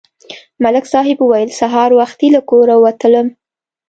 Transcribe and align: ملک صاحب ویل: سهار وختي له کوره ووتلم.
ملک 0.63 0.85
صاحب 0.93 1.19
ویل: 1.23 1.49
سهار 1.59 1.89
وختي 1.99 2.27
له 2.35 2.41
کوره 2.49 2.75
ووتلم. 2.77 3.27